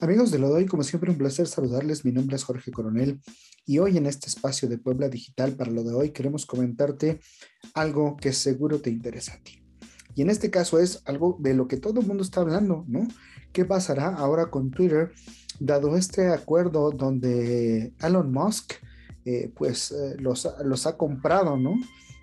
Amigos 0.00 0.32
de 0.32 0.40
lo 0.40 0.48
doy, 0.48 0.66
como 0.66 0.82
siempre, 0.82 1.10
un 1.10 1.16
placer 1.16 1.46
saludarles. 1.46 2.04
Mi 2.04 2.10
nombre 2.10 2.34
es 2.34 2.42
Jorge 2.42 2.72
Coronel 2.72 3.20
y 3.64 3.78
hoy 3.78 3.96
en 3.96 4.06
este 4.06 4.26
espacio 4.26 4.68
de 4.68 4.76
Puebla 4.76 5.08
Digital 5.08 5.52
para 5.52 5.70
lo 5.70 5.84
de 5.84 5.94
hoy 5.94 6.10
queremos 6.10 6.46
comentarte 6.46 7.20
algo 7.74 8.16
que 8.16 8.32
seguro 8.32 8.80
te 8.80 8.90
interesa 8.90 9.34
a 9.34 9.38
ti. 9.38 9.64
Y 10.16 10.22
en 10.22 10.30
este 10.30 10.50
caso 10.50 10.80
es 10.80 11.00
algo 11.06 11.36
de 11.38 11.54
lo 11.54 11.68
que 11.68 11.76
todo 11.76 12.00
el 12.00 12.06
mundo 12.06 12.24
está 12.24 12.40
hablando, 12.40 12.84
¿no? 12.88 13.06
¿Qué 13.52 13.64
pasará 13.64 14.08
ahora 14.08 14.46
con 14.46 14.72
Twitter, 14.72 15.12
dado 15.60 15.96
este 15.96 16.28
acuerdo 16.28 16.90
donde 16.90 17.94
Elon 18.00 18.32
Musk, 18.32 18.74
eh, 19.24 19.52
pues, 19.54 19.92
eh, 19.92 20.16
los, 20.18 20.48
los 20.64 20.86
ha 20.88 20.96
comprado, 20.96 21.56
¿no? 21.56 21.76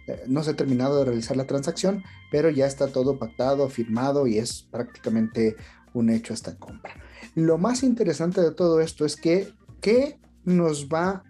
Eh, 0.08 0.24
no 0.28 0.44
se 0.44 0.52
ha 0.52 0.56
terminado 0.56 1.00
de 1.00 1.06
realizar 1.06 1.38
la 1.38 1.48
transacción, 1.48 2.04
pero 2.32 2.50
ya 2.50 2.66
está 2.66 2.88
todo 2.88 3.18
pactado, 3.18 3.70
firmado 3.70 4.28
y 4.28 4.40
es 4.40 4.64
prácticamente 4.64 5.56
un 5.94 6.10
hecho 6.10 6.34
esta 6.34 6.56
compra. 6.58 6.94
Lo 7.36 7.58
más 7.58 7.84
interesante 7.84 8.42
de 8.42 8.52
todo 8.52 8.82
esto 8.82 9.06
es 9.06 9.16
que, 9.16 9.54
¿qué 9.80 10.20
nos 10.44 10.88
va 10.88 11.24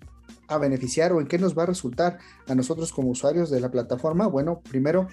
a 0.47 0.57
beneficiar 0.57 1.13
o 1.13 1.21
en 1.21 1.27
qué 1.27 1.37
nos 1.37 1.57
va 1.57 1.63
a 1.63 1.67
resultar 1.67 2.19
a 2.47 2.55
nosotros 2.55 2.91
como 2.91 3.09
usuarios 3.09 3.49
de 3.49 3.61
la 3.61 3.71
plataforma? 3.71 4.27
Bueno, 4.27 4.61
primero, 4.61 5.07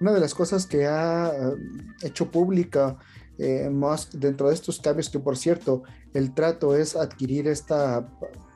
una 0.00 0.12
de 0.12 0.20
las 0.20 0.34
cosas 0.34 0.66
que 0.66 0.86
ha 0.86 1.28
eh, 1.28 1.54
hecho 2.02 2.30
pública 2.30 2.98
eh, 3.38 3.70
Musk 3.70 4.12
dentro 4.12 4.48
de 4.48 4.54
estos 4.54 4.80
cambios, 4.80 5.08
que 5.08 5.18
por 5.18 5.36
cierto, 5.36 5.82
el 6.12 6.34
trato 6.34 6.76
es 6.76 6.96
adquirir 6.96 7.48
esta, 7.48 8.06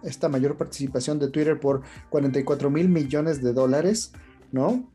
esta 0.03 0.29
mayor 0.29 0.57
participación 0.57 1.19
de 1.19 1.29
Twitter 1.29 1.59
por 1.59 1.83
44 2.11 2.71
mil 2.71 2.89
millones 2.89 3.43
de 3.43 3.53
dólares, 3.53 4.13
¿no? 4.53 4.91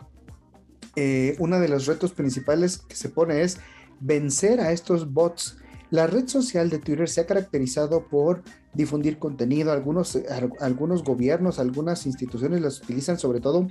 Eh, 0.95 1.35
uno 1.39 1.59
de 1.59 1.69
los 1.69 1.87
retos 1.87 2.11
principales 2.11 2.77
que 2.77 2.95
se 2.95 3.09
pone 3.09 3.41
es 3.41 3.59
vencer 4.01 4.59
a 4.59 4.71
estos 4.71 5.13
bots. 5.13 5.57
La 5.89 6.07
red 6.07 6.27
social 6.27 6.69
de 6.69 6.79
Twitter 6.79 7.07
se 7.07 7.21
ha 7.21 7.25
caracterizado 7.25 8.07
por 8.07 8.43
difundir 8.73 9.19
contenido. 9.19 9.71
Algunos, 9.71 10.17
algunos 10.59 11.03
gobiernos, 11.03 11.59
algunas 11.59 12.05
instituciones 12.05 12.61
las 12.61 12.81
utilizan 12.81 13.19
sobre 13.19 13.39
todo 13.39 13.67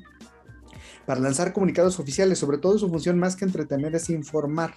para 1.07 1.21
lanzar 1.21 1.53
comunicados 1.53 1.99
oficiales. 1.99 2.39
Sobre 2.39 2.59
todo 2.59 2.79
su 2.79 2.89
función 2.89 3.19
más 3.19 3.37
que 3.37 3.45
entretener 3.45 3.95
es 3.95 4.11
informar. 4.11 4.75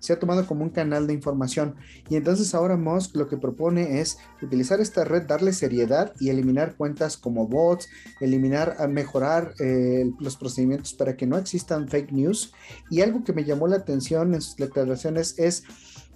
Se 0.00 0.12
ha 0.12 0.18
tomado 0.18 0.46
como 0.46 0.62
un 0.62 0.70
canal 0.70 1.06
de 1.06 1.12
información. 1.12 1.76
Y 2.08 2.16
entonces 2.16 2.54
ahora 2.54 2.76
Musk 2.76 3.16
lo 3.16 3.28
que 3.28 3.36
propone 3.36 4.00
es 4.00 4.18
utilizar 4.42 4.80
esta 4.80 5.04
red, 5.04 5.26
darle 5.26 5.52
seriedad 5.52 6.12
y 6.20 6.30
eliminar 6.30 6.76
cuentas 6.76 7.16
como 7.16 7.46
bots, 7.46 7.88
eliminar, 8.20 8.76
mejorar 8.88 9.54
eh, 9.60 10.10
los 10.20 10.36
procedimientos 10.36 10.94
para 10.94 11.16
que 11.16 11.26
no 11.26 11.38
existan 11.38 11.88
fake 11.88 12.12
news. 12.12 12.52
Y 12.90 13.00
algo 13.00 13.24
que 13.24 13.32
me 13.32 13.44
llamó 13.44 13.68
la 13.68 13.76
atención 13.76 14.34
en 14.34 14.42
sus 14.42 14.56
declaraciones 14.56 15.38
es 15.38 15.64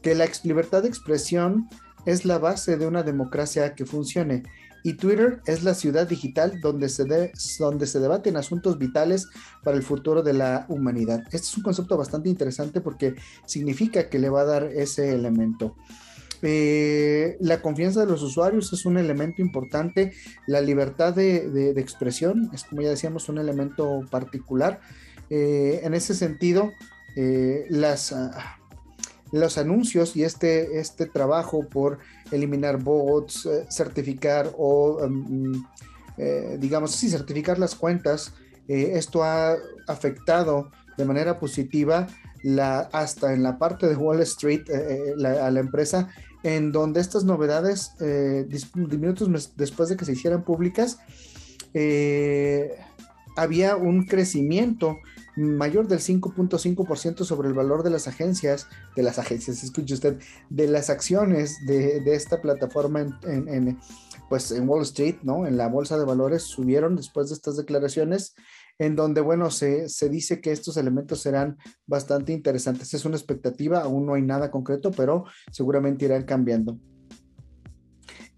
que 0.03 0.15
la 0.15 0.29
libertad 0.45 0.83
de 0.83 0.89
expresión 0.89 1.69
es 2.07 2.25
la 2.25 2.39
base 2.39 2.77
de 2.77 2.87
una 2.87 3.03
democracia 3.03 3.75
que 3.75 3.85
funcione 3.85 4.43
y 4.83 4.95
Twitter 4.95 5.41
es 5.47 5.63
la 5.63 5.75
ciudad 5.75 6.09
digital 6.09 6.61
donde 6.61 6.89
se, 6.89 7.05
donde 7.59 7.87
se 7.87 8.01
debaten 8.01 8.37
asuntos 8.37 8.79
vitales 8.79 9.29
para 9.63 9.77
el 9.77 9.83
futuro 9.83 10.23
de 10.23 10.33
la 10.33 10.67
humanidad. 10.69 11.23
Este 11.27 11.39
es 11.39 11.57
un 11.57 11.63
concepto 11.63 11.97
bastante 11.97 12.29
interesante 12.29 12.81
porque 12.81 13.15
significa 13.47 14.09
que 14.09 14.19
le 14.19 14.31
va 14.31 14.43
a 14.43 14.45
dar 14.45 14.65
ese 14.65 15.13
elemento. 15.15 15.77
Eh, 16.43 17.37
la 17.41 17.61
confianza 17.61 18.01
de 18.01 18.07
los 18.07 18.23
usuarios 18.23 18.73
es 18.73 18.87
un 18.87 18.97
elemento 18.97 19.43
importante, 19.43 20.13
la 20.47 20.61
libertad 20.61 21.15
de, 21.15 21.71
expresión 21.77 22.51
es, 22.55 22.65
como 22.65 22.83
ya 22.83 22.91
decíamos, 22.91 23.29
un 23.29 23.39
elemento 23.39 24.01
particular. 24.11 24.81
Eh, 25.29 25.81
en 25.83 25.95
ese 25.95 26.15
sentido, 26.15 26.73
eh, 27.17 27.67
las... 27.69 28.13
Ah, 28.13 28.60
los 29.33 29.59
anuncios 29.59 30.17
y 30.17 30.25
este, 30.25 30.79
este 30.79 31.07
trabajo 31.07 31.67
por 31.69 31.99
eliminar 32.31 32.79
bots, 32.83 33.47
eh, 33.47 33.67
certificar 33.71 34.53
o, 34.57 35.05
em, 35.05 35.53
mm, 35.53 35.67
eh, 36.19 36.57
digamos, 36.59 36.93
sí, 36.93 37.09
certificar 37.09 37.59
las 37.59 37.75
cuentas, 37.75 38.35
eh, 38.69 38.93
esto 38.95 39.23
ha 39.23 39.57
afectado 39.87 40.71
de 40.97 41.05
manera 41.05 41.39
positiva 41.39 42.07
la, 42.43 42.81
hasta 42.93 43.33
en 43.33 43.43
la 43.43 43.59
parte 43.59 43.87
de 43.87 43.97
Wall 43.97 44.21
Street 44.21 44.63
a 44.71 45.51
la 45.51 45.61
empresa, 45.61 46.09
en 46.43 46.73
donde 46.73 47.01
estas 47.01 47.25
novedades, 47.25 47.93
minutos 48.75 49.53
después 49.57 49.89
de 49.89 49.97
que 49.97 50.05
se 50.05 50.13
hicieran 50.13 50.43
públicas, 50.43 50.99
había 53.37 53.77
un 53.77 54.05
crecimiento 54.05 54.99
mayor 55.41 55.89
del 55.89 56.01
5.5% 56.01 57.25
sobre 57.25 57.49
el 57.49 57.55
valor 57.55 57.83
de 57.83 57.91
las 57.91 58.09
agencias, 58.09 58.69
de 58.97 59.03
las 59.03 59.19
agencias, 59.19 59.63
escuche 59.65 59.95
usted, 59.95 60.19
de 60.49 60.69
las 60.69 60.91
acciones 60.91 61.57
de, 61.67 62.03
esta 62.15 62.41
plataforma 62.41 63.19
en, 63.23 63.79
pues 64.29 64.51
en 64.53 64.69
Wall 64.69 64.83
Street, 64.83 65.17
¿no? 65.23 65.47
En 65.47 65.57
la 65.57 65.69
bolsa 65.69 65.99
de 65.99 66.05
valores 66.05 66.43
subieron 66.43 66.97
después 66.97 67.29
de 67.29 67.35
estas 67.35 67.57
declaraciones, 67.57 68.35
en 68.79 68.97
donde, 68.97 69.21
bueno, 69.21 69.51
se, 69.51 69.89
se 69.89 70.09
dice 70.09 70.41
que 70.41 70.53
estos 70.53 70.77
elementos 70.77 71.21
serán 71.21 71.59
bastante 71.87 72.33
interesantes. 72.33 72.95
Es 72.95 73.05
una 73.05 73.17
expectativa, 73.17 73.81
aún 73.81 74.07
no 74.07 74.15
hay 74.15 74.23
nada 74.23 74.51
concreto, 74.51 74.91
pero 74.91 75.25
seguramente 75.51 76.07
irán 76.07 76.25
cambiando. 76.25 76.79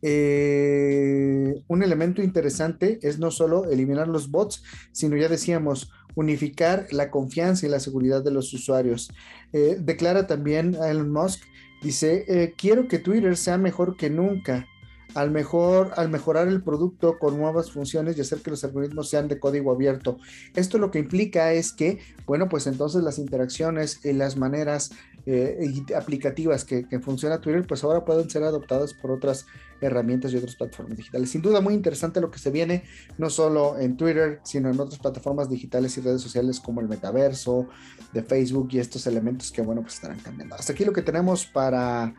Eh, 0.03 1.63
un 1.69 1.83
elemento 1.83 2.23
interesante 2.23 2.99
es 3.03 3.19
no 3.19 3.31
solo 3.31 3.71
eliminar 3.71 4.09
los 4.09 4.31
bots, 4.31 4.63
sino 4.93 5.17
ya 5.17 5.29
decíamos, 5.29 5.91
unificar 6.15 6.87
la 6.91 7.11
confianza 7.11 7.67
y 7.67 7.71
la 7.71 7.81
seguridad 7.81 8.23
de 8.23 8.33
los 8.33 8.53
usuarios. 8.53 9.11
Eh, 9.53 9.77
declara 9.81 10.27
también 10.27 10.75
Elon 10.75 11.11
Musk, 11.11 11.43
dice, 11.83 12.25
eh, 12.29 12.55
quiero 12.57 12.89
que 12.89 12.99
Twitter 12.99 13.37
sea 13.37 13.59
mejor 13.59 13.97
que 13.97 14.11
nunca. 14.11 14.67
Al, 15.15 15.31
mejor, 15.31 15.93
al 15.97 16.09
mejorar 16.09 16.49
el 16.49 16.63
producto 16.63 17.19
con 17.19 17.37
nuevas 17.37 17.71
funciones 17.71 18.17
y 18.17 18.21
hacer 18.21 18.41
que 18.41 18.51
los 18.51 18.65
algoritmos 18.65 19.11
sean 19.11 19.29
de 19.29 19.39
código 19.39 19.73
abierto. 19.73 20.19
Esto 20.55 20.79
lo 20.79 20.91
que 20.91 20.99
implica 20.99 21.53
es 21.53 21.73
que, 21.73 21.99
bueno, 22.27 22.49
pues 22.49 22.67
entonces 22.67 23.03
las 23.03 23.19
interacciones 23.19 24.05
y 24.05 24.13
las 24.13 24.37
maneras 24.37 24.93
eh, 25.25 25.85
aplicativas 25.97 26.65
que, 26.65 26.89
que, 26.89 26.99
funciona 26.99 27.41
Twitter, 27.41 27.65
pues 27.67 27.85
ahora 27.85 28.05
pueden 28.05 28.29
ser 28.29 28.43
adoptadas 28.43 28.93
por 28.93 29.13
otras 29.13 29.47
herramientas 29.81 30.33
y 30.33 30.37
otras 30.37 30.57
plataformas 30.57 30.97
digitales. 30.97 31.31
Sin 31.31 31.43
duda 31.43 31.61
muy 31.61 31.75
interesante 31.75 32.21
lo 32.21 32.31
que 32.31 32.39
se 32.39 32.51
viene, 32.51 32.85
no 33.19 33.31
solo 33.31 33.79
en 33.79 33.97
Twitter, 33.97 34.41
sino 34.45 34.71
en 34.71 34.81
otras 34.81 34.99
plataformas 34.99 35.49
digitales 35.49 35.97
y 35.97 36.01
redes 36.01 36.23
sociales 36.23 36.61
como 36.61 36.81
el 36.81 36.89
metaverso 36.89 37.69
de 38.13 38.23
Facebook 38.23 38.69
y 38.73 38.79
estos 38.79 39.07
elementos 39.07 39.53
que, 39.53 39.63
bueno, 39.63 39.83
pues 39.83 39.95
estarán 39.95 40.19
cambiando. 40.19 40.57
Hasta 40.57 40.73
aquí 40.73 40.85
lo 40.85 40.93
que 40.93 41.03
tenemos 41.03 41.47
para 41.47 42.15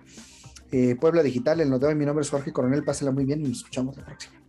eh, 0.73 0.95
Puebla 0.95 1.21
Digital. 1.21 1.61
El 1.61 1.69
de 1.79 1.85
hoy, 1.85 1.95
mi 1.95 2.05
nombre 2.05 2.23
es 2.23 2.29
Jorge 2.31 2.51
Coronel, 2.51 2.83
pásela 2.83 3.11
muy 3.11 3.25
bien 3.25 3.41
y 3.41 3.49
nos 3.49 3.57
escuchamos 3.57 3.95
la 3.95 4.05
próxima. 4.05 4.42